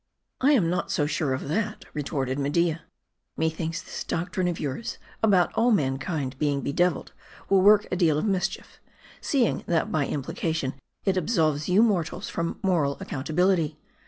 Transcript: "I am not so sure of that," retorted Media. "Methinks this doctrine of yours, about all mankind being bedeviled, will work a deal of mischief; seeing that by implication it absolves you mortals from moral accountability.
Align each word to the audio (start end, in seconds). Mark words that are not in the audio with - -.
"I 0.41 0.53
am 0.53 0.67
not 0.67 0.89
so 0.89 1.05
sure 1.05 1.31
of 1.31 1.47
that," 1.47 1.85
retorted 1.93 2.39
Media. 2.39 2.81
"Methinks 3.37 3.83
this 3.83 4.03
doctrine 4.03 4.47
of 4.47 4.59
yours, 4.59 4.97
about 5.21 5.53
all 5.53 5.69
mankind 5.69 6.39
being 6.39 6.61
bedeviled, 6.61 7.11
will 7.49 7.61
work 7.61 7.85
a 7.91 7.95
deal 7.95 8.17
of 8.17 8.25
mischief; 8.25 8.79
seeing 9.21 9.63
that 9.67 9.91
by 9.91 10.07
implication 10.07 10.73
it 11.05 11.17
absolves 11.17 11.69
you 11.69 11.83
mortals 11.83 12.29
from 12.29 12.57
moral 12.63 12.97
accountability. 12.99 13.77